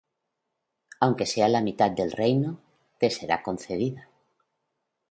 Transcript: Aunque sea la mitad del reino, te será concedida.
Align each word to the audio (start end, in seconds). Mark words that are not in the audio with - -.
Aunque 0.99 1.27
sea 1.27 1.47
la 1.47 1.61
mitad 1.61 1.91
del 1.91 2.11
reino, 2.11 2.59
te 2.97 3.11
será 3.11 3.43
concedida. 3.43 4.09